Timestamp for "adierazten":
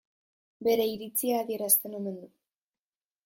1.45-1.97